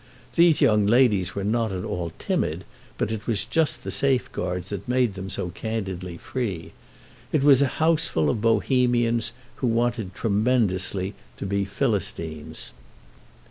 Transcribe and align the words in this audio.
These 0.35 0.61
young 0.61 0.87
ladies 0.87 1.35
were 1.35 1.43
not 1.43 1.71
at 1.71 1.83
all 1.85 2.11
timid, 2.17 2.63
but 2.97 3.11
it 3.11 3.27
was 3.27 3.45
just 3.45 3.83
the 3.83 3.91
safeguards 3.91 4.69
that 4.71 4.87
made 4.89 5.13
them 5.13 5.29
so 5.29 5.49
candidly 5.49 6.17
free. 6.17 6.71
It 7.31 7.43
was 7.43 7.61
a 7.61 7.67
houseful 7.77 8.27
of 8.27 8.41
Bohemians 8.41 9.31
who 9.57 9.67
wanted 9.67 10.15
tremendously 10.15 11.13
to 11.37 11.45
be 11.45 11.65
Philistines. 11.65 12.71